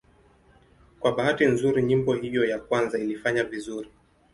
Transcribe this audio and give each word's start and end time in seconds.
Kwa 0.99 1.11
bahati 1.15 1.45
nzuri 1.45 1.83
nyimbo 1.83 2.13
hiyo 2.13 2.45
ya 2.45 2.59
kwanza 2.59 2.99
ilifanya 2.99 3.43
vizuri. 3.43 3.89